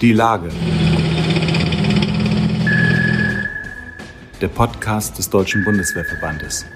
[0.00, 0.50] Die Lage.
[4.40, 6.66] Der Podcast des Deutschen Bundeswehrverbandes.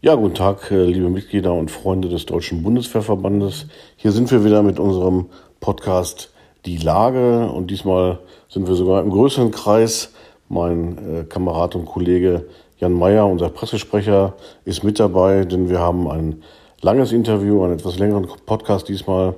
[0.00, 3.66] Ja, guten Tag, äh, liebe Mitglieder und Freunde des Deutschen Bundeswehrverbandes.
[3.96, 5.26] Hier sind wir wieder mit unserem
[5.60, 6.32] Podcast
[6.64, 10.14] Die Lage und diesmal sind wir sogar im größeren Kreis.
[10.48, 12.46] Mein äh, Kamerad und Kollege
[12.78, 14.32] Jan Meyer, unser Pressesprecher,
[14.64, 16.42] ist mit dabei, denn wir haben ein
[16.80, 19.34] langes Interview, einen etwas längeren Podcast diesmal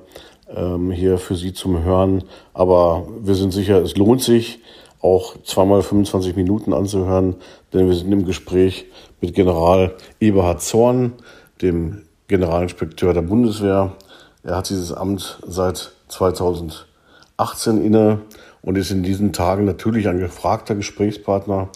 [0.55, 2.25] ähm, hier für Sie zum Hören.
[2.55, 4.61] Aber wir sind sicher, es lohnt sich,
[5.01, 7.37] auch zweimal 25 Minuten anzuhören,
[7.73, 8.87] denn wir sind im Gespräch
[9.21, 11.13] mit General Eberhard Zorn,
[11.63, 13.93] dem Generalinspekteur der Bundeswehr.
[14.43, 18.21] Er hat dieses Amt seit 2018 inne
[18.61, 21.69] und ist in diesen Tagen natürlich ein gefragter Gesprächspartner.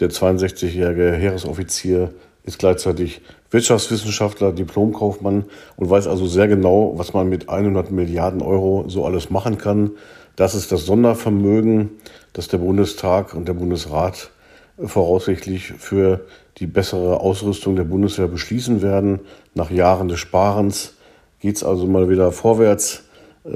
[0.00, 3.20] Der 62-jährige Heeresoffizier ist gleichzeitig
[3.52, 5.44] Wirtschaftswissenschaftler, Diplomkaufmann
[5.76, 9.92] und weiß also sehr genau, was man mit 100 Milliarden Euro so alles machen kann.
[10.36, 11.90] Das ist das Sondervermögen,
[12.32, 14.30] das der Bundestag und der Bundesrat
[14.78, 16.22] voraussichtlich für
[16.58, 19.20] die bessere Ausrüstung der Bundeswehr beschließen werden.
[19.54, 20.94] Nach Jahren des Sparens
[21.40, 23.04] geht es also mal wieder vorwärts.
[23.44, 23.50] Äh,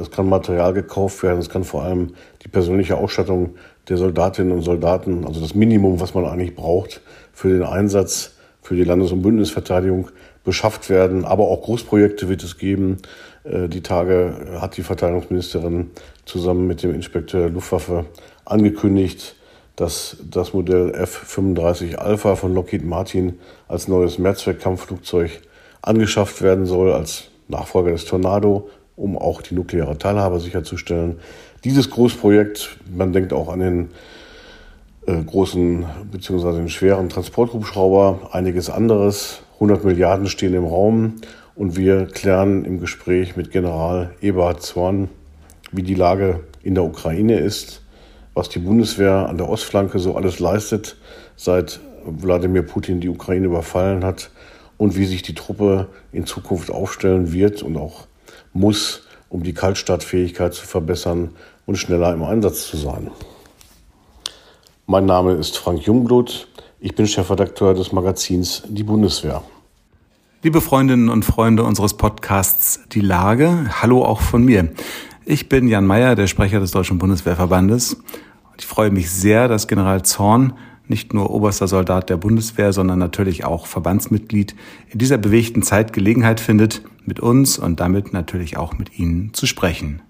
[0.00, 2.14] es kann Material gekauft werden, es kann vor allem
[2.44, 3.54] die persönliche Ausstattung
[3.88, 7.00] der Soldatinnen und Soldaten, also das Minimum, was man eigentlich braucht
[7.32, 10.08] für den Einsatz, für die Landes- und Bündnisverteidigung
[10.44, 11.24] beschafft werden.
[11.24, 12.98] Aber auch Großprojekte wird es geben.
[13.44, 15.90] Äh, die Tage hat die Verteidigungsministerin
[16.24, 18.06] zusammen mit dem Inspekteur der Luftwaffe
[18.44, 19.36] angekündigt,
[19.76, 25.40] dass das Modell F-35 Alpha von Lockheed Martin als neues Mehrzweckkampfflugzeug
[25.80, 31.18] angeschafft werden soll, als Nachfolger des Tornado, um auch die nukleare Teilhabe sicherzustellen.
[31.64, 33.88] Dieses Großprojekt, man denkt auch an den
[35.06, 36.52] großen bzw.
[36.52, 39.42] den schweren Transporthubschrauber, einiges anderes.
[39.54, 41.16] 100 Milliarden stehen im Raum
[41.54, 45.08] und wir klären im Gespräch mit General Eberhard Zorn,
[45.72, 47.82] wie die Lage in der Ukraine ist,
[48.34, 50.96] was die Bundeswehr an der Ostflanke so alles leistet,
[51.36, 54.30] seit Wladimir Putin die Ukraine überfallen hat
[54.78, 58.06] und wie sich die Truppe in Zukunft aufstellen wird und auch
[58.52, 61.30] muss, um die Kaltstartfähigkeit zu verbessern
[61.66, 63.10] und schneller im Einsatz zu sein.
[64.90, 66.48] Mein Name ist Frank Jungblut.
[66.80, 69.44] Ich bin Chefredakteur des Magazins Die Bundeswehr.
[70.42, 74.72] Liebe Freundinnen und Freunde unseres Podcasts Die Lage, hallo auch von mir.
[75.24, 77.98] Ich bin Jan Mayer, der Sprecher des Deutschen Bundeswehrverbandes.
[78.58, 80.54] Ich freue mich sehr, dass General Zorn
[80.88, 84.56] nicht nur oberster Soldat der Bundeswehr, sondern natürlich auch Verbandsmitglied
[84.88, 89.46] in dieser bewegten Zeit Gelegenheit findet, mit uns und damit natürlich auch mit Ihnen zu
[89.46, 90.02] sprechen.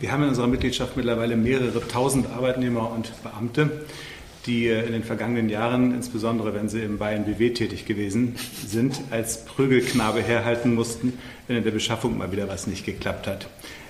[0.00, 3.84] Wir haben in unserer Mitgliedschaft mittlerweile mehrere tausend Arbeitnehmer und Beamte,
[4.46, 8.36] die äh, in den vergangenen Jahren, insbesondere wenn sie im Bayern BW tätig gewesen
[8.66, 11.14] sind, als Prügelknabe herhalten mussten,
[11.46, 13.48] wenn in der Beschaffung mal wieder was nicht geklappt hat.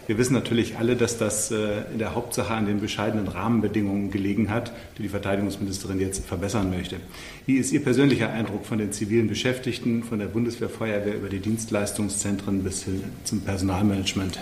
[0.08, 4.48] Wir wissen natürlich alle, dass das äh, in der Hauptsache an den bescheidenen Rahmenbedingungen gelegen
[4.48, 6.96] hat, die die Verteidigungsministerin jetzt verbessern möchte.
[7.44, 12.64] Wie ist Ihr persönlicher Eindruck von den zivilen Beschäftigten, von der Bundeswehrfeuerwehr über die Dienstleistungszentren
[12.64, 14.38] bis hin zum Personalmanagement?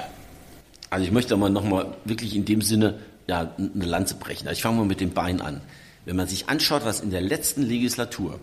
[0.91, 4.47] Also ich möchte aber nochmal wirklich in dem Sinne ja, eine Lanze brechen.
[4.47, 5.61] Also ich fange mal mit dem Bein an.
[6.05, 8.39] Wenn man sich anschaut, was in der letzten Legislatur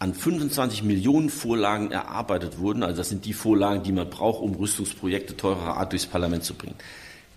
[0.00, 4.54] an 25 Millionen Vorlagen erarbeitet wurden, also das sind die Vorlagen, die man braucht, um
[4.54, 6.74] Rüstungsprojekte teurer Art durchs Parlament zu bringen,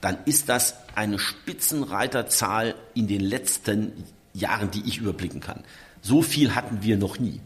[0.01, 3.91] dann ist das eine Spitzenreiterzahl in den letzten
[4.33, 5.63] Jahren, die ich überblicken kann.
[6.01, 7.39] So viel hatten wir noch nie.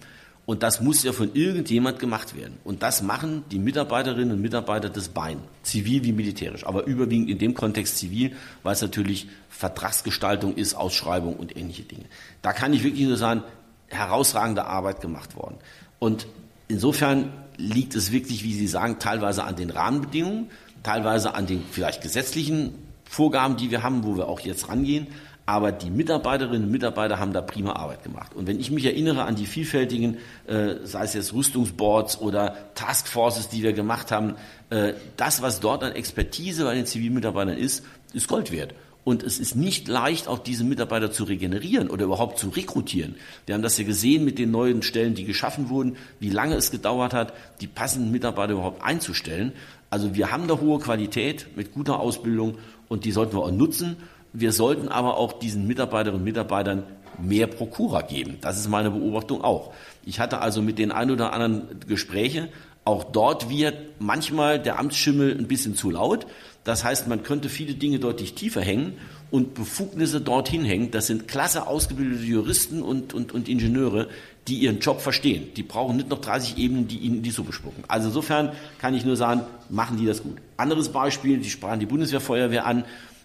[0.52, 2.58] Und das muss ja von irgendjemand gemacht werden.
[2.66, 7.38] Und das machen die Mitarbeiterinnen und Mitarbeiter des Bein, zivil wie militärisch, aber überwiegend in
[7.38, 12.04] dem Kontext zivil, weil es natürlich Vertragsgestaltung ist, Ausschreibung und ähnliche Dinge.
[12.42, 13.44] Da kann ich wirklich nur sagen,
[13.88, 15.56] herausragende Arbeit gemacht worden.
[16.00, 16.28] Und
[16.68, 20.52] insofern liegt es wirklich, wie Sie sagen, teilweise an den Rahmenbedingungen,
[20.84, 22.76] teilweise an den vielleicht gesetzlichen
[23.06, 25.08] Vorgaben, die wir haben, wo wir auch jetzt rangehen.
[25.52, 28.34] Aber die Mitarbeiterinnen und Mitarbeiter haben da prima Arbeit gemacht.
[28.34, 30.18] Und wenn ich mich erinnere an die vielfältigen,
[30.48, 34.36] äh, sei es jetzt Rüstungsboards oder Taskforces, die wir gemacht haben,
[34.70, 37.84] äh, das, was dort an Expertise bei den Zivilmitarbeitern ist,
[38.14, 38.74] ist Gold wert.
[39.04, 43.16] Und es ist nicht leicht, auch diese Mitarbeiter zu regenerieren oder überhaupt zu rekrutieren.
[43.46, 46.72] Wir haben das ja gesehen mit den neuen Stellen, die geschaffen wurden, wie lange es
[46.72, 49.52] gedauert hat, die passenden Mitarbeiter überhaupt einzustellen.
[49.90, 52.58] Also wir haben da hohe Qualität mit guter Ausbildung
[52.88, 53.98] und die sollten wir auch nutzen.
[54.34, 56.84] Wir sollten aber auch diesen Mitarbeiterinnen und Mitarbeitern
[57.20, 58.38] mehr Prokura geben.
[58.42, 59.74] Das ist meine Beobachtung auch.
[60.06, 62.50] Ich hatte also mit den ein oder anderen Gespräche.
[62.84, 66.26] Auch dort wird manchmal der Amtsschimmel ein bisschen zu laut.
[66.64, 68.94] Das heißt, man könnte viele Dinge deutlich tiefer hängen
[69.30, 70.94] und Befugnisse dorthin hängt.
[70.96, 74.08] Das sind klasse ausgebildete Juristen und, und, und Ingenieure,
[74.48, 75.50] die ihren Job verstehen.
[75.56, 77.84] Die brauchen nicht noch 30 Ebenen, die ihnen die Suppe spucken.
[77.88, 80.38] Also insofern kann ich nur sagen, machen die das gut.
[80.58, 82.84] Anderes Beispiel, die sprachen die Bundeswehrfeuerwehr an.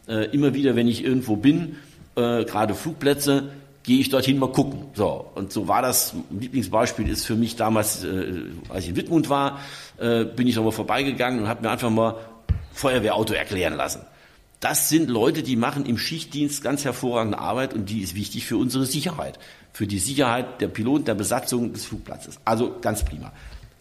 [0.08, 1.76] Äh, immer wieder, wenn ich irgendwo bin,
[2.16, 3.50] äh, gerade Flugplätze,
[3.82, 4.86] gehe ich dorthin mal gucken.
[4.94, 6.14] So, und so war das.
[6.30, 9.60] Lieblingsbeispiel ist für mich damals, äh, als ich in Wittmund war,
[9.98, 12.16] äh, bin ich nochmal vorbeigegangen und habe mir einfach mal
[12.72, 14.02] Feuerwehrauto erklären lassen.
[14.60, 18.56] Das sind Leute, die machen im Schichtdienst ganz hervorragende Arbeit und die ist wichtig für
[18.56, 19.38] unsere Sicherheit,
[19.72, 22.38] für die Sicherheit der Piloten, der Besatzung des Flugplatzes.
[22.44, 23.32] Also ganz prima.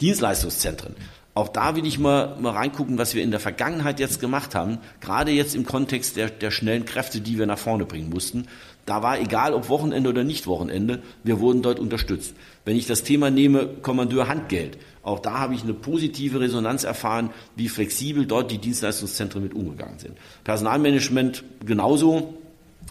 [0.02, 0.96] Dienstleistungszentren.
[1.36, 4.78] Auch da will ich mal, mal reingucken, was wir in der Vergangenheit jetzt gemacht haben,
[5.02, 8.48] gerade jetzt im Kontext der, der schnellen Kräfte, die wir nach vorne bringen mussten.
[8.86, 12.36] Da war egal, ob Wochenende oder nicht Wochenende, wir wurden dort unterstützt.
[12.64, 17.32] Wenn ich das Thema nehme, Kommandeur Handgeld, auch da habe ich eine positive Resonanz erfahren,
[17.58, 20.18] wie flexibel dort die Dienstleistungszentren mit umgegangen sind.
[20.46, 22.36] Personalmanagement genauso.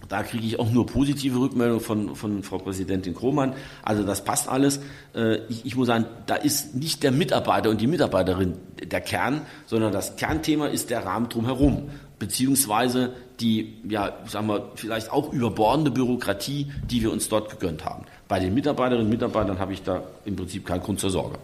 [0.08, 3.54] Da kriege ich auch nur positive Rückmeldungen von, von Frau Präsidentin Krohmann.
[3.82, 4.80] Also das passt alles.
[5.14, 9.42] Äh, ich, ich muss sagen, da ist nicht der Mitarbeiter und die Mitarbeiterin der Kern,
[9.66, 15.90] sondern das Kernthema ist der Rahmen drumherum beziehungsweise die, ja, sagen wir, vielleicht auch überbordende
[15.90, 18.04] Bürokratie, die wir uns dort gegönnt haben.
[18.28, 21.38] Bei den Mitarbeiterinnen und Mitarbeitern habe ich da im Prinzip keinen Grund zur Sorge.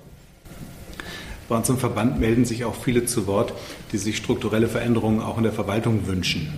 [1.48, 3.52] Bei uns im Verband melden sich auch viele zu Wort,
[3.92, 6.52] die sich strukturelle Veränderungen auch in der Verwaltung wünschen.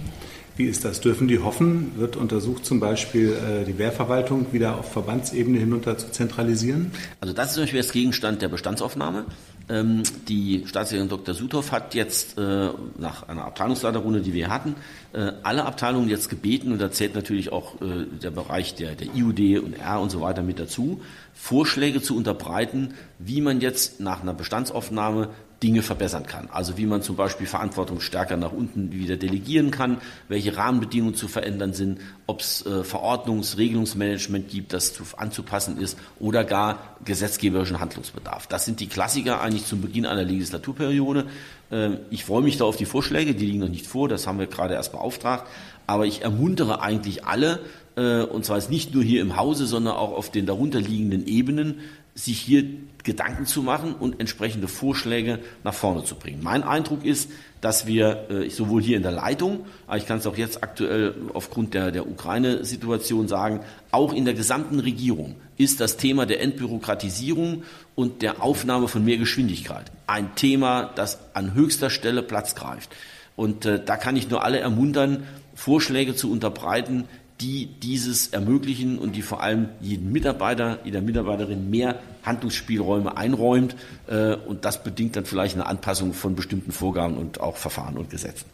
[0.57, 1.01] Wie ist das?
[1.01, 1.93] Dürfen die hoffen?
[1.97, 6.93] Wird untersucht zum Beispiel äh, die Wehrverwaltung wieder auf Verbandsebene hinunter zu zentralisieren?
[7.21, 9.25] Also das ist zum Beispiel das Gegenstand der Bestandsaufnahme.
[9.71, 11.35] Ähm, die Staatssekretärin Dr.
[11.35, 12.69] Suthoff hat jetzt äh,
[12.99, 14.75] nach einer Abteilungsleiterrunde, die wir hatten,
[15.15, 19.61] äh, alle Abteilungen jetzt gebeten, und da zählt natürlich auch der Bereich der, der IUD
[19.61, 21.01] und R und so weiter mit dazu,
[21.33, 25.31] Vorschläge zu unterbreiten, wie man jetzt nach einer Bestandsaufnahme
[25.63, 26.49] Dinge verbessern kann.
[26.51, 29.99] Also wie man zum Beispiel Verantwortung stärker nach unten wieder delegieren kann,
[30.29, 35.99] welche Rahmenbedingungen zu verändern sind, ob es äh, Verordnungs-, Regelungsmanagement gibt, das zu, anzupassen ist
[36.19, 38.47] oder gar gesetzgeberischen Handlungsbedarf.
[38.47, 41.27] Das sind die Klassiker eigentlich zum Beginn einer Legislaturperiode.
[41.71, 44.39] Äh, ich freue mich da auf die Vorschläge, die liegen noch nicht vor, das haben
[44.39, 45.47] wir gerade erst beauftragt.
[45.87, 47.61] Aber ich ermuntere eigentlich alle,
[47.97, 51.81] äh, und zwar nicht nur hier im Hause, sondern auch auf den darunterliegenden Ebenen,
[52.15, 52.65] sich hier
[53.05, 56.41] Gedanken zu machen und entsprechende Vorschläge nach vorne zu bringen.
[56.43, 57.31] Mein Eindruck ist,
[57.63, 61.15] dass wir äh, sowohl hier in der Leitung, aber ich kann es auch jetzt aktuell
[61.33, 63.61] aufgrund der, der Ukraine-Situation sagen,
[63.91, 67.63] auch in der gesamten Regierung ist das Thema der Entbürokratisierung
[67.95, 72.91] und der Aufnahme von mehr Geschwindigkeit ein Thema, das an höchster Stelle Platz greift.
[73.37, 75.25] Und äh, da kann ich nur alle ermuntern,
[75.55, 77.05] Vorschläge zu unterbreiten,
[77.43, 83.75] die dieses ermöglichen und die vor allem jeden Mitarbeiter, jeder Mitarbeiterin mehr Handlungsspielräume einräumt.
[84.07, 88.11] Äh, und das bedingt dann vielleicht eine Anpassung von bestimmten Vorgaben und auch Verfahren und
[88.11, 88.47] Gesetzen.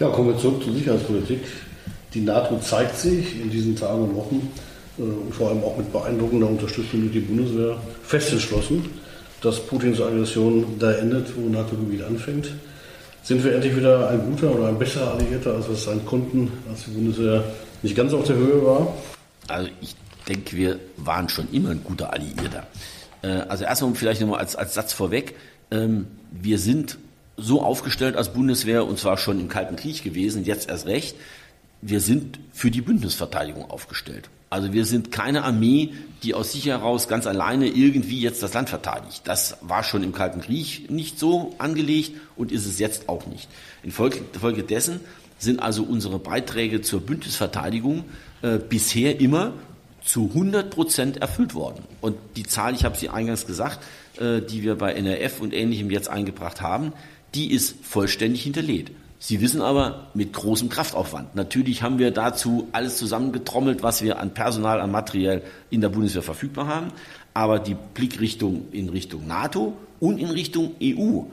[0.00, 1.40] Ja, kommen wir zurück zur Sicherheitspolitik.
[2.12, 4.50] Die NATO zeigt sich in diesen Tagen und Wochen
[4.98, 8.84] äh, und vor allem auch mit beeindruckender Unterstützung durch die Bundeswehr fest entschlossen,
[9.42, 12.50] dass Putins Aggression da endet, wo NATO-Gebiet anfängt.
[13.22, 16.50] Sind wir endlich wieder ein guter oder ein besserer Alliierter, als wir es sein konnten,
[16.68, 17.44] als die Bundeswehr
[17.82, 18.94] nicht ganz auf der Höhe war?
[19.48, 19.94] Also ich
[20.28, 22.66] denke, wir waren schon immer ein guter Alliierter.
[23.22, 25.34] Äh, also erstmal vielleicht nochmal als, als Satz vorweg.
[25.70, 26.98] Ähm, wir sind
[27.36, 31.16] so aufgestellt als Bundeswehr, und zwar schon im Kalten Krieg gewesen, jetzt erst recht,
[31.82, 34.28] wir sind für die Bündnisverteidigung aufgestellt.
[34.50, 35.94] Also wir sind keine Armee,
[36.24, 39.22] die aus sich heraus ganz alleine irgendwie jetzt das Land verteidigt.
[39.24, 43.48] Das war schon im Kalten Krieg nicht so angelegt und ist es jetzt auch nicht.
[43.84, 45.00] Infolgedessen
[45.38, 48.04] sind also unsere Beiträge zur Bündnisverteidigung
[48.42, 49.52] äh, bisher immer
[50.04, 51.84] zu 100 Prozent erfüllt worden.
[52.00, 53.78] Und die Zahl, ich habe sie eingangs gesagt,
[54.18, 56.92] äh, die wir bei NRF und Ähnlichem jetzt eingebracht haben,
[57.34, 58.90] die ist vollständig hinterlegt.
[59.22, 61.34] Sie wissen aber, mit großem Kraftaufwand.
[61.34, 66.22] Natürlich haben wir dazu alles zusammengetrommelt, was wir an Personal, an Material in der Bundeswehr
[66.22, 66.88] verfügbar haben.
[67.34, 71.24] Aber die Blickrichtung in Richtung NATO und in Richtung EU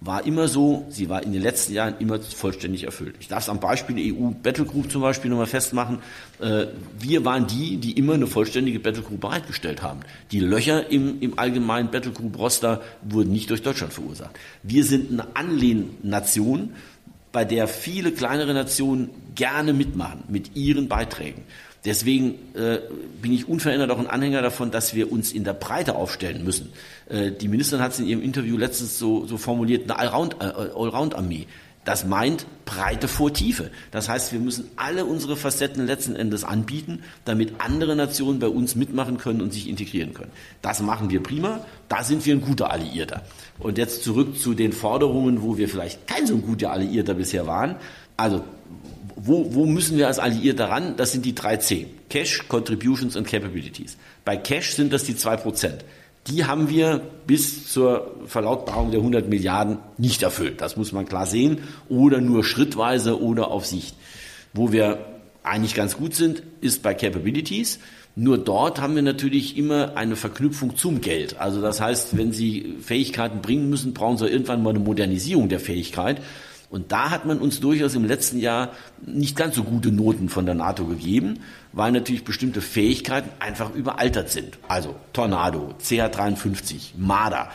[0.00, 3.16] war immer so, sie war in den letzten Jahren immer vollständig erfüllt.
[3.20, 5.98] Ich darf es am Beispiel EU Battlegroup zum Beispiel nochmal festmachen.
[6.40, 6.66] Äh,
[6.98, 10.00] wir waren die, die immer eine vollständige Battlegroup bereitgestellt haben.
[10.30, 14.38] Die Löcher im, im allgemeinen Battlegroup Roster wurden nicht durch Deutschland verursacht.
[14.62, 16.74] Wir sind eine Anlehnnation,
[17.32, 21.44] bei der viele kleinere Nationen gerne mitmachen mit ihren Beiträgen.
[21.84, 22.80] Deswegen äh,
[23.22, 26.72] bin ich unverändert auch ein Anhänger davon, dass wir uns in der Breite aufstellen müssen.
[27.08, 31.46] Äh, die Ministerin hat es in ihrem Interview letztens so, so formuliert, eine Allround-Armee.
[31.88, 33.70] Das meint Breite vor Tiefe.
[33.92, 38.74] Das heißt, wir müssen alle unsere Facetten letzten Endes anbieten, damit andere Nationen bei uns
[38.74, 40.30] mitmachen können und sich integrieren können.
[40.60, 41.64] Das machen wir prima.
[41.88, 43.22] Da sind wir ein guter Alliierter.
[43.58, 47.76] Und jetzt zurück zu den Forderungen, wo wir vielleicht kein so guter Alliierter bisher waren.
[48.18, 48.44] Also
[49.16, 50.94] wo, wo müssen wir als Alliierte ran?
[50.98, 51.86] Das sind die drei C.
[52.10, 53.96] Cash, Contributions und Capabilities.
[54.26, 55.86] Bei Cash sind das die zwei Prozent.
[56.30, 60.60] Die haben wir bis zur Verlautbarung der 100 Milliarden nicht erfüllt.
[60.60, 61.58] Das muss man klar sehen.
[61.88, 63.94] Oder nur schrittweise oder auf Sicht.
[64.52, 65.06] Wo wir
[65.42, 67.78] eigentlich ganz gut sind, ist bei Capabilities.
[68.14, 71.38] Nur dort haben wir natürlich immer eine Verknüpfung zum Geld.
[71.38, 75.60] Also das heißt, wenn Sie Fähigkeiten bringen müssen, brauchen Sie irgendwann mal eine Modernisierung der
[75.60, 76.20] Fähigkeit.
[76.70, 78.72] Und da hat man uns durchaus im letzten Jahr
[79.04, 81.40] nicht ganz so gute Noten von der NATO gegeben,
[81.72, 84.58] weil natürlich bestimmte Fähigkeiten einfach überaltert sind.
[84.68, 87.48] Also Tornado, CH-53, Marder.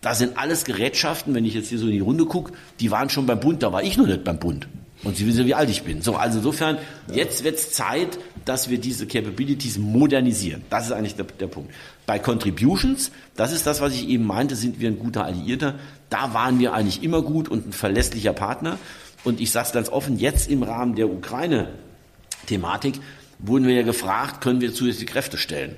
[0.00, 3.10] Das sind alles Gerätschaften, wenn ich jetzt hier so in die Runde gucke, die waren
[3.10, 4.66] schon beim Bund, da war ich noch nicht beim Bund.
[5.04, 6.00] Und Sie wissen ja, wie alt ich bin.
[6.00, 6.78] So, also insofern,
[7.12, 10.62] jetzt wird es Zeit, dass wir diese Capabilities modernisieren.
[10.70, 11.72] Das ist eigentlich der, der Punkt.
[12.06, 15.74] Bei Contributions, das ist das, was ich eben meinte, sind wir ein guter Alliierter.
[16.08, 18.78] Da waren wir eigentlich immer gut und ein verlässlicher Partner.
[19.24, 23.00] Und ich sage es ganz offen, jetzt im Rahmen der Ukraine-Thematik
[23.38, 25.76] wurden wir ja gefragt, können wir zusätzliche Kräfte stellen.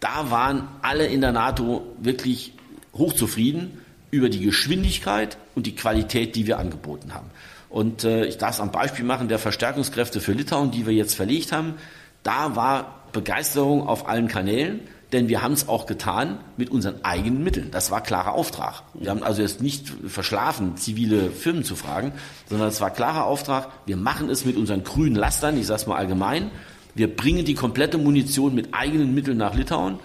[0.00, 2.52] Da waren alle in der NATO wirklich
[2.94, 3.78] hochzufrieden
[4.10, 7.30] über die Geschwindigkeit und die Qualität, die wir angeboten haben.
[7.76, 11.14] Und äh, ich darf es am Beispiel machen der Verstärkungskräfte für Litauen, die wir jetzt
[11.14, 11.74] verlegt haben.
[12.22, 14.80] Da war Begeisterung auf allen Kanälen,
[15.12, 17.70] denn wir haben es auch getan mit unseren eigenen Mitteln.
[17.70, 18.82] Das war klarer Auftrag.
[18.94, 22.12] Wir haben also jetzt nicht verschlafen, zivile Firmen zu fragen,
[22.48, 23.68] sondern es war klarer Auftrag.
[23.84, 26.50] Wir machen es mit unseren grünen Lastern, ich sage es mal allgemein.
[26.94, 29.98] Wir bringen die komplette Munition mit eigenen Mitteln nach Litauen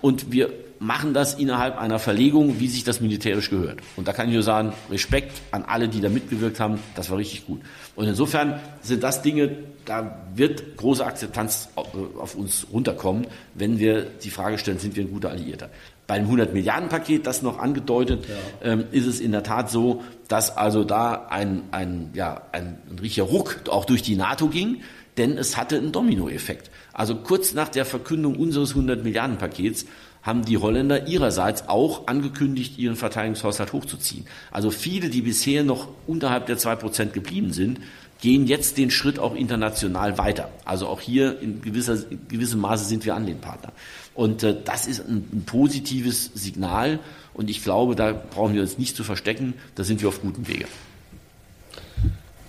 [0.00, 3.80] und wir machen das innerhalb einer Verlegung, wie sich das militärisch gehört.
[3.96, 7.18] Und da kann ich nur sagen, Respekt an alle, die da mitgewirkt haben, das war
[7.18, 7.60] richtig gut.
[7.96, 9.50] Und insofern sind das Dinge,
[9.84, 15.10] da wird große Akzeptanz auf uns runterkommen, wenn wir die Frage stellen, sind wir ein
[15.10, 15.70] guter Alliierter.
[16.06, 18.72] Beim 100 Milliarden Paket, das noch angedeutet, ja.
[18.72, 22.98] ähm, ist es in der Tat so, dass also da ein, ein, ja, ein, ein
[22.98, 24.82] richtiger Ruck auch durch die NATO ging,
[25.18, 26.70] denn es hatte einen Dominoeffekt.
[26.92, 29.84] Also kurz nach der Verkündung unseres 100 Milliarden Pakets
[30.22, 34.26] haben die Holländer ihrerseits auch angekündigt, ihren Verteidigungshaushalt hochzuziehen.
[34.50, 37.80] Also viele, die bisher noch unterhalb der zwei Prozent geblieben sind,
[38.20, 40.50] gehen jetzt den Schritt auch international weiter.
[40.64, 43.72] Also auch hier in gewisser, in gewissem Maße sind wir Anlehnpartner.
[44.14, 46.98] Und äh, das ist ein, ein, positives Signal.
[47.34, 49.54] Und ich glaube, da brauchen wir uns nicht zu verstecken.
[49.76, 50.66] Da sind wir auf gutem Wege.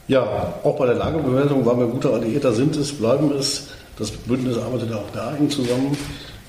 [0.08, 3.68] Ja, auch bei der Lagebewältigung waren wir gute Alliierter, sind es, bleiben es.
[4.00, 5.96] Das Bündnis arbeitet auch da eng zusammen.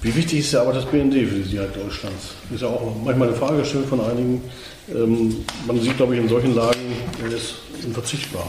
[0.02, 2.30] Wie wichtig ist der Arbeit des BND für die Sicherheit Deutschlands?
[2.50, 4.42] Ist ja auch manchmal eine Frage gestellt von einigen.
[4.88, 6.80] Ähm, man sieht, glaube ich, in solchen Lagen,
[7.22, 8.48] er ist unverzichtbar.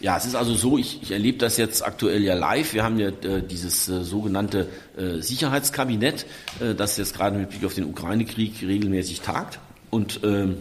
[0.00, 2.74] Ja, es ist also so, ich, ich erlebe das jetzt aktuell ja live.
[2.74, 4.68] Wir haben ja äh, dieses äh, sogenannte
[4.98, 6.26] äh, Sicherheitskabinett,
[6.60, 9.60] äh, das jetzt gerade mit Blick auf den Ukraine-Krieg regelmäßig tagt.
[9.88, 10.58] Und ähm,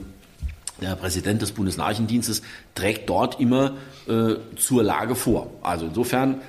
[0.79, 2.41] der Präsident des Bundesnachrichtendienstes
[2.73, 3.75] trägt dort immer
[4.07, 5.51] äh, zur Lage vor.
[5.61, 6.39] Also insofern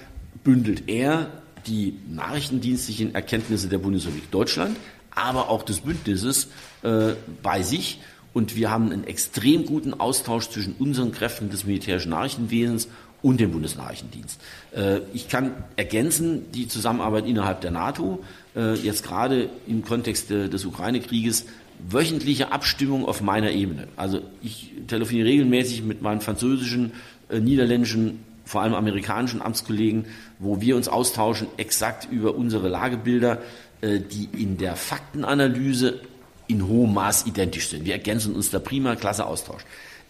[0.44, 4.76] bündelt er die nachrichtendienstlichen Erkenntnisse der Bundesrepublik Deutschland,
[5.14, 6.48] aber auch des Bündnisses
[6.82, 8.00] äh, bei sich.
[8.32, 12.88] Und wir haben einen extrem guten Austausch zwischen unseren Kräften des militärischen Nachrichtenwesens
[13.20, 14.40] und dem Bundesnachrichtendienst.
[14.74, 18.24] Äh, ich kann ergänzen die Zusammenarbeit innerhalb der NATO,
[18.56, 21.46] äh, jetzt gerade im Kontext des Ukraine-Krieges,
[21.88, 23.88] wöchentliche Abstimmung auf meiner Ebene.
[23.96, 26.92] Also ich telefoniere regelmäßig mit meinen französischen,
[27.28, 30.06] äh, niederländischen vor allem amerikanischen Amtskollegen,
[30.38, 33.38] wo wir uns austauschen exakt über unsere Lagebilder,
[33.80, 36.00] äh, die in der Faktenanalyse
[36.48, 37.84] in hohem Maß identisch sind.
[37.84, 39.62] Wir ergänzen uns da prima, klasse Austausch.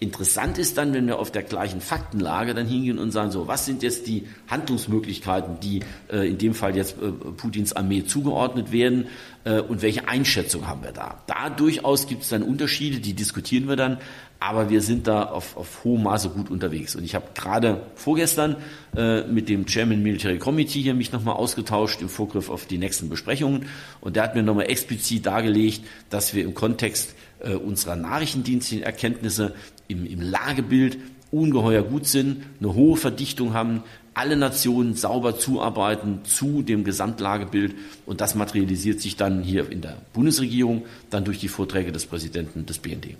[0.03, 3.67] Interessant ist dann, wenn wir auf der gleichen Faktenlage dann hingehen und sagen, so, was
[3.67, 5.79] sind jetzt die Handlungsmöglichkeiten, die
[6.11, 9.07] äh, in dem Fall jetzt äh, Putins Armee zugeordnet werden
[9.45, 11.23] äh, und welche Einschätzung haben wir da?
[11.29, 13.99] Da durchaus gibt es dann Unterschiede, die diskutieren wir dann,
[14.43, 16.97] aber wir sind da auf, auf hohem Maße gut unterwegs.
[16.97, 18.57] Und ich habe gerade vorgestern
[18.97, 23.09] äh, mit dem Chairman Military Committee hier mich nochmal ausgetauscht im Vorgriff auf die nächsten
[23.09, 23.67] Besprechungen.
[24.01, 29.55] Und der hat mir nochmal explizit dargelegt, dass wir im Kontext äh, unserer nachrichtendienstlichen Erkenntnisse
[29.87, 30.99] im, im Lagebild
[31.31, 37.75] ungeheuer gut sind, eine hohe Verdichtung haben, alle Nationen sauber zuarbeiten zu dem Gesamtlagebild
[38.07, 42.67] und das materialisiert sich dann hier in der Bundesregierung, dann durch die Vorträge des Präsidenten
[42.67, 43.17] des BND.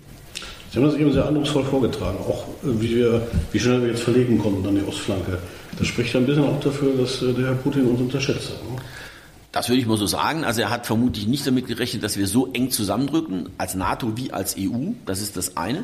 [0.73, 4.01] Sie haben das eben sehr eindrucksvoll vorgetragen, auch äh, wie, wir, wie schnell wir jetzt
[4.01, 5.37] verlegen konnten an die Ostflanke.
[5.77, 8.63] Das spricht ein bisschen auch dafür, dass äh, der Herr Putin uns unterschätzt hat.
[8.63, 8.81] Ne?
[9.51, 10.43] Das würde ich mal so sagen.
[10.43, 14.31] Also er hat vermutlich nicht damit gerechnet, dass wir so eng zusammendrücken, als NATO wie
[14.31, 14.93] als EU.
[15.05, 15.83] Das ist das eine.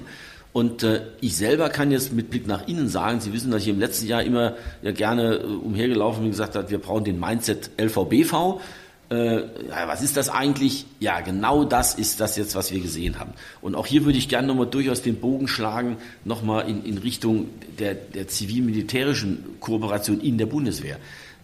[0.54, 3.68] Und äh, ich selber kann jetzt mit Blick nach innen sagen, Sie wissen, dass ich
[3.68, 7.20] im letzten Jahr immer ja, gerne äh, umhergelaufen bin und gesagt habe, wir brauchen den
[7.20, 8.60] Mindset LVBV.
[9.10, 9.38] Äh,
[9.68, 10.86] ja, was ist das eigentlich?
[11.00, 13.34] Ja, genau das ist das jetzt, was wir gesehen haben.
[13.62, 17.48] Und auch hier würde ich gerne nochmal durchaus den Bogen schlagen, nochmal in, in Richtung
[17.80, 21.00] der, der zivil-militärischen Kooperation in der Bundeswehr.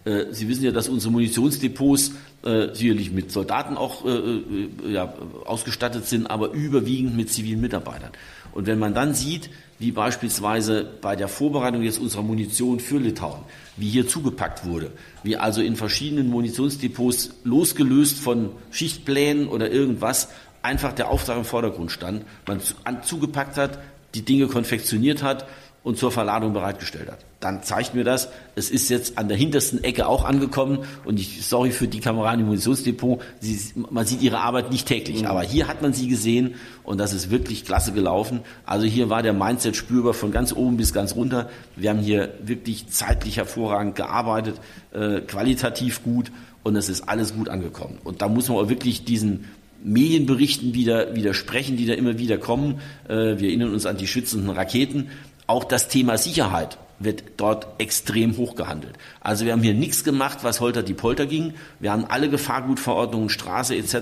[0.06, 2.12] Äh, Sie wissen ja, dass unsere Munitionsdepots
[2.44, 5.14] äh, sicherlich mit Soldaten auch äh, äh, ja,
[5.46, 8.12] ausgestattet sind, aber überwiegend mit zivilen Mitarbeitern.
[8.56, 13.42] Und wenn man dann sieht, wie beispielsweise bei der Vorbereitung jetzt unserer Munition für Litauen,
[13.76, 14.92] wie hier zugepackt wurde,
[15.24, 20.30] wie also in verschiedenen Munitionsdepots losgelöst von Schichtplänen oder irgendwas
[20.62, 22.62] einfach der Auftrag im Vordergrund stand, man
[23.04, 23.80] zugepackt hat,
[24.16, 25.46] die Dinge konfektioniert hat
[25.86, 27.20] und zur Verladung bereitgestellt hat.
[27.40, 31.46] Dann zeigt mir das, es ist jetzt an der hintersten Ecke auch angekommen und ich
[31.46, 33.60] sorry für die Kameraden im Munitionsdepot, sie,
[33.92, 35.28] man sieht ihre Arbeit nicht täglich, mhm.
[35.28, 38.40] aber hier hat man sie gesehen und das ist wirklich klasse gelaufen.
[38.66, 41.52] Also hier war der Mindset spürbar von ganz oben bis ganz runter.
[41.76, 44.60] Wir haben hier wirklich zeitlich hervorragend gearbeitet,
[44.92, 46.32] äh, qualitativ gut
[46.64, 48.00] und es ist alles gut angekommen.
[48.04, 49.46] Und da muss man auch wirklich diesen
[49.84, 52.80] Medienberichten wieder widersprechen, die da immer wieder kommen.
[53.08, 55.10] Äh, wir erinnern uns an die schützenden Raketen.
[55.48, 58.94] Auch das Thema Sicherheit wird dort extrem hoch gehandelt.
[59.20, 61.54] Also wir haben hier nichts gemacht, was holter die Polter ging.
[61.80, 63.96] Wir haben alle Gefahrgutverordnungen, Straße etc.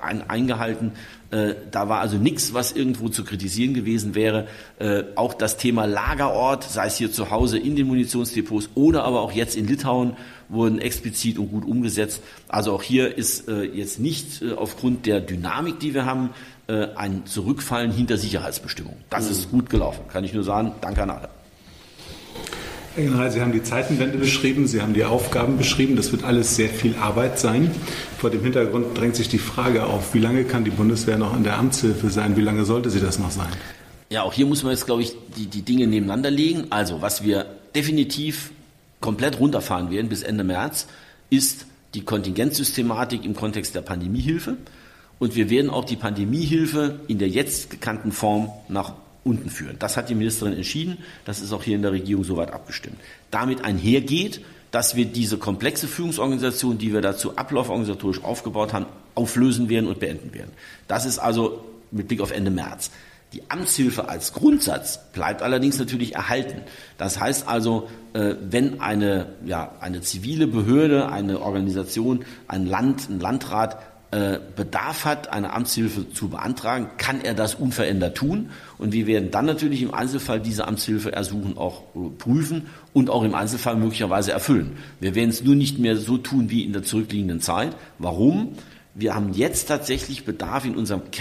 [0.00, 0.92] Ein, eingehalten.
[1.30, 4.48] Äh, da war also nichts, was irgendwo zu kritisieren gewesen wäre.
[4.78, 9.20] Äh, auch das Thema Lagerort, sei es hier zu Hause in den Munitionsdepots oder aber
[9.20, 10.16] auch jetzt in Litauen,
[10.48, 12.22] wurden explizit und gut umgesetzt.
[12.48, 16.30] Also auch hier ist äh, jetzt nicht äh, aufgrund der Dynamik, die wir haben,
[16.66, 18.98] äh, ein Zurückfallen hinter Sicherheitsbestimmungen.
[19.10, 19.30] Das mhm.
[19.30, 20.72] ist gut gelaufen, kann ich nur sagen.
[20.80, 21.39] Danke an alle.
[22.96, 25.94] Herr General, Sie haben die Zeitenwende beschrieben, Sie haben die Aufgaben beschrieben.
[25.94, 27.70] Das wird alles sehr viel Arbeit sein.
[28.18, 31.44] Vor dem Hintergrund drängt sich die Frage auf, wie lange kann die Bundeswehr noch in
[31.44, 32.36] der Amtshilfe sein?
[32.36, 33.46] Wie lange sollte sie das noch sein?
[34.10, 36.66] Ja, auch hier muss man jetzt, glaube ich, die, die Dinge nebeneinander legen.
[36.70, 38.50] Also, was wir definitiv
[39.00, 40.88] komplett runterfahren werden bis Ende März,
[41.30, 44.56] ist die Kontingentsystematik im Kontext der Pandemiehilfe.
[45.20, 49.76] Und wir werden auch die Pandemiehilfe in der jetzt gekannten Form nach unten führen.
[49.78, 50.98] Das hat die Ministerin entschieden.
[51.24, 52.96] Das ist auch hier in der Regierung soweit abgestimmt.
[53.30, 59.88] Damit einhergeht, dass wir diese komplexe Führungsorganisation, die wir dazu ablauforganisatorisch aufgebaut haben, auflösen werden
[59.88, 60.52] und beenden werden.
[60.86, 62.90] Das ist also mit Blick auf Ende März.
[63.32, 66.62] Die Amtshilfe als Grundsatz bleibt allerdings natürlich erhalten.
[66.98, 73.20] Das heißt also, äh, wenn eine, ja, eine zivile Behörde, eine Organisation, ein Land, ein
[73.20, 73.78] Landrat
[74.56, 78.50] Bedarf hat, eine Amtshilfe zu beantragen, kann er das unverändert tun.
[78.76, 83.22] Und wir werden dann natürlich im Einzelfall diese Amtshilfe ersuchen, auch äh, prüfen und auch
[83.22, 84.78] im Einzelfall möglicherweise erfüllen.
[84.98, 87.76] Wir werden es nur nicht mehr so tun wie in der zurückliegenden Zeit.
[87.98, 88.54] Warum?
[88.94, 91.12] Wir haben jetzt tatsächlich Bedarf in unserem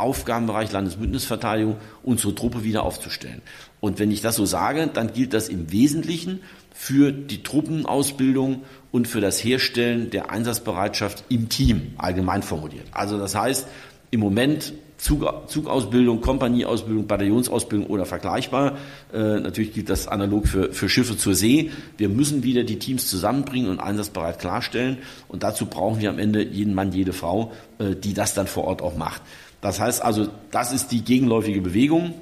[0.00, 3.42] Kernaufgabenbereich Landesbündnisverteidigung, unsere Truppe wieder aufzustellen.
[3.80, 6.40] Und wenn ich das so sage, dann gilt das im Wesentlichen
[6.72, 12.86] für die Truppenausbildung und für das Herstellen der Einsatzbereitschaft im Team, allgemein formuliert.
[12.92, 13.66] Also das heißt,
[14.10, 18.76] im Moment Zug, Zugausbildung, Kompanieausbildung, Bataillonsausbildung oder vergleichbar.
[19.14, 21.70] Äh, natürlich gilt das analog für, für Schiffe zur See.
[21.96, 24.98] Wir müssen wieder die Teams zusammenbringen und einsatzbereit klarstellen.
[25.26, 28.64] Und dazu brauchen wir am Ende jeden Mann, jede Frau, äh, die das dann vor
[28.64, 29.22] Ort auch macht.
[29.60, 32.14] Das heißt also, das ist die gegenläufige Bewegung.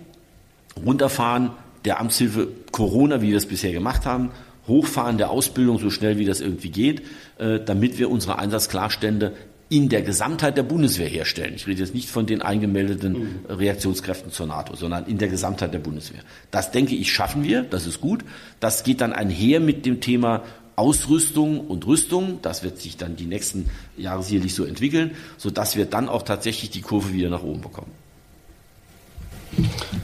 [0.85, 1.51] Runterfahren
[1.85, 4.31] der Amtshilfe Corona, wie wir es bisher gemacht haben,
[4.67, 7.03] Hochfahren der Ausbildung so schnell wie das irgendwie geht,
[7.39, 9.33] äh, damit wir unsere Einsatzklarstände
[9.71, 11.53] in der Gesamtheit der Bundeswehr herstellen.
[11.55, 13.47] Ich rede jetzt nicht von den eingemeldeten mhm.
[13.49, 16.21] Reaktionskräften zur NATO, sondern in der Gesamtheit der Bundeswehr.
[16.51, 18.25] Das denke ich schaffen wir, das ist gut.
[18.61, 20.43] Das geht dann einher mit dem Thema
[20.79, 22.39] Ausrüstung und Rüstung.
[22.43, 26.71] Das wird sich dann die nächsten Jahre sicherlich so entwickeln, sodass wir dann auch tatsächlich
[26.71, 27.91] die Kurve wieder nach oben bekommen.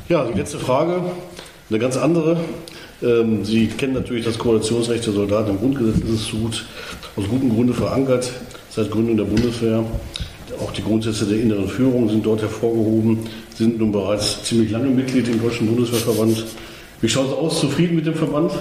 [0.08, 1.02] Ja, die letzte Frage,
[1.70, 2.38] eine ganz andere.
[3.02, 6.32] Ähm, Sie kennen natürlich das Koalitionsrecht der Soldaten im Grundgesetz,
[7.16, 8.30] aus gutem Grunde verankert
[8.70, 9.84] seit Gründung der Bundeswehr.
[10.60, 13.20] Auch die Grundsätze der inneren Führung sind dort hervorgehoben,
[13.54, 16.44] sind nun bereits ziemlich lange Mitglied im Deutschen Bundeswehrverband.
[17.00, 17.60] Wie schaut es aus?
[17.60, 18.52] Zufrieden mit dem Verband?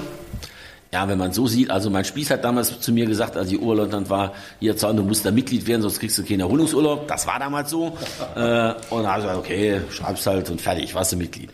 [0.94, 3.60] Ja, wenn man so sieht, also mein Spieß hat damals zu mir gesagt, als ich
[3.60, 7.08] Oberleutnant war, hier Zaun, du musst da Mitglied werden, sonst kriegst du keinen Erholungsurlaub.
[7.08, 7.98] Das war damals so.
[8.36, 11.50] äh, und gesagt, okay, schreib's halt und fertig, warst du Mitglied.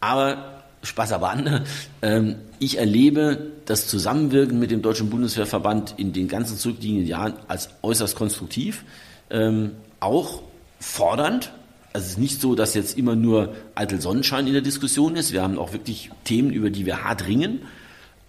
[0.00, 1.64] Aber Spaß aber an.
[2.02, 7.70] Ähm, ich erlebe das Zusammenwirken mit dem Deutschen Bundeswehrverband in den ganzen zurückliegenden Jahren als
[7.80, 8.84] äußerst konstruktiv,
[9.30, 10.42] ähm, auch
[10.80, 11.52] fordernd.
[11.94, 15.32] Also es ist nicht so, dass jetzt immer nur eitel Sonnenschein in der Diskussion ist.
[15.32, 17.60] Wir haben auch wirklich Themen, über die wir hart ringen,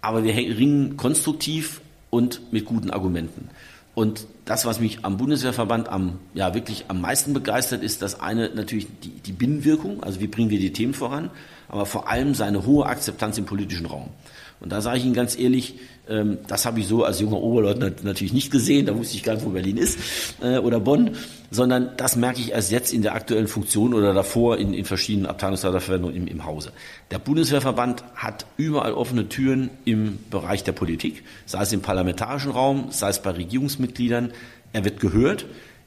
[0.04, 3.48] aber wir ringen konstruktiv und mit guten Argumenten.
[3.94, 8.50] Und das, was mich am Bundeswehrverband am, ja, wirklich am meisten begeistert, ist das eine
[8.50, 11.30] natürlich die, die Binnenwirkung, also wie bringen wir die Themen voran,
[11.68, 14.08] aber vor allem seine hohe Akzeptanz im politischen Raum.
[14.60, 15.74] Und da sage ich Ihnen ganz ehrlich,
[16.08, 19.34] ähm, das habe ich so als junger Oberleutnant natürlich nicht gesehen, da wusste ich gar
[19.34, 19.98] nicht, wo Berlin ist
[20.42, 21.12] äh, oder Bonn,
[21.50, 25.26] sondern das merke ich erst jetzt in der aktuellen Funktion oder davor in, in verschiedenen
[25.26, 26.72] Abteilungsleiterverwendungen im, im Hause.
[27.10, 32.86] Der Bundeswehrverband hat überall offene Türen im Bereich der Politik, sei es im parlamentarischen Raum,
[32.90, 34.32] sei es bei Regierungsmitgliedern.
[34.72, 35.46] Er wird gehört.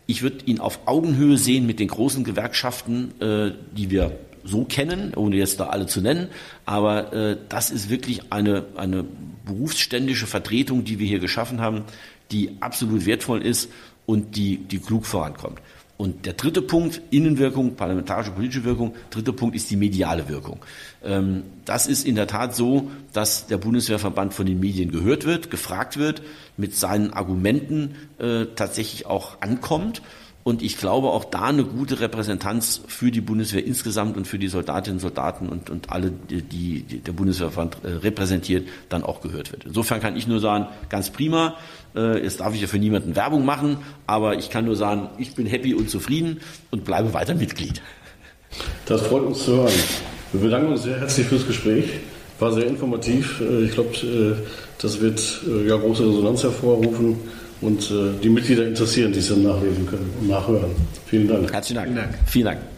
[0.10, 5.13] Ich würde ihn auf Augenhöhe sehen mit den großen Gewerkschaften, äh, die wir so kennen,
[5.15, 6.29] ohne jetzt da alle zu nennen.
[6.65, 9.05] Aber äh, das ist wirklich eine, eine
[9.45, 11.83] berufsständische Vertretung, die wir hier geschaffen haben,
[12.31, 13.69] die absolut wertvoll ist
[14.05, 15.62] und die, die klug vorankommt.
[15.97, 20.60] Und der dritte Punkt, Innenwirkung, parlamentarische politische Wirkung, dritter Punkt ist die mediale Wirkung.
[21.03, 25.49] Ähm, das ist in der Tat so, dass der Bundeswehrverband von den Medien gehört wird,
[25.49, 26.21] gefragt wird,
[26.55, 30.03] mit seinen Argumenten äh, tatsächlich auch ankommt
[30.47, 34.47] und ich glaube auch da eine gute Repräsentanz für die Bundeswehr insgesamt und für die
[34.47, 39.51] Soldatinnen und Soldaten und, und alle, die, die der Bundeswehrverband äh, repräsentiert, dann auch gehört
[39.51, 39.65] wird.
[39.65, 41.55] Insofern kann ich nur sagen, ganz prima.
[41.97, 45.36] Äh, jetzt darf ich ja für niemanden Werbung machen, aber ich kann nur sagen, ich
[45.36, 46.39] bin happy und zufrieden
[46.71, 47.81] und bleibe weiter Mitglied.
[48.86, 49.73] Das freut uns zu hören.
[50.31, 51.89] Wir bedanken uns sehr herzlich fürs Gespräch.
[52.39, 53.41] War sehr informativ.
[53.41, 54.38] Äh, ich glaube,
[54.81, 57.17] das wird ja große Resonanz hervorrufen
[57.61, 60.71] und äh, die Mitglieder interessieren, die es dann nachlesen können und nachhören.
[61.07, 61.51] Vielen Dank.
[61.51, 61.87] Herzlichen Dank.
[61.87, 62.19] Vielen Dank.
[62.27, 62.76] Vielen Dank.